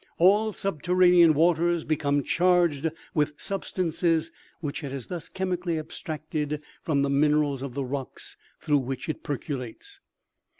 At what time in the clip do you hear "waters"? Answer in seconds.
1.35-1.83